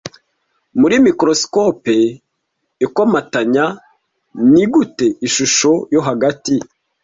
Muri 0.79 0.95
microscope 1.05 1.95
ikomatanya, 2.85 3.65
ni 4.51 4.63
gute 4.71 5.07
ishusho 5.27 5.71
yo 5.93 6.01
hagati 6.07 6.55